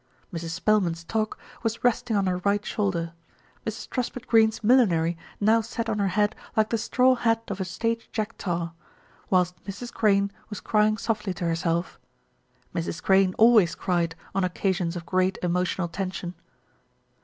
[0.33, 0.49] Mrs.
[0.49, 3.13] Spelman's toque was resting on her right shoulder.
[3.67, 3.87] Mrs.
[3.87, 8.09] Truspitt Greene's millinery now sat on her head like the straw hat of a stage
[8.11, 8.73] Jack Tar,
[9.29, 9.93] whilst Mrs.
[9.93, 11.99] Crane was crying softly to herself
[12.73, 13.03] Mrs.
[13.03, 16.33] Crane always cried on occasions of great emotional tension.